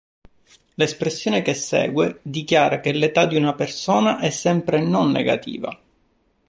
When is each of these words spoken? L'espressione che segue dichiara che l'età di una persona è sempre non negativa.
L'espressione 0.77 1.43
che 1.43 1.53
segue 1.53 2.17
dichiara 2.23 2.79
che 2.79 2.91
l'età 2.91 3.27
di 3.27 3.35
una 3.35 3.53
persona 3.53 4.17
è 4.17 4.31
sempre 4.31 4.81
non 4.81 5.11
negativa. 5.11 5.79